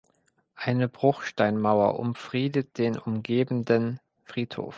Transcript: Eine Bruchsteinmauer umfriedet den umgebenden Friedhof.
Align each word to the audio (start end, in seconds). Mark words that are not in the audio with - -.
Eine 0.55 0.87
Bruchsteinmauer 0.89 1.99
umfriedet 1.99 2.79
den 2.79 2.97
umgebenden 2.97 3.99
Friedhof. 4.23 4.69